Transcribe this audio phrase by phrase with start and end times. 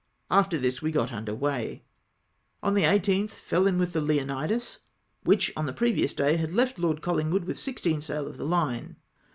[0.31, 1.83] After this we got under weigh.
[2.63, 4.79] On the 18th fell in with the Leonidas,
[5.21, 8.95] which on the previous day had left Lord CoUingwood with 16 sail of the fine.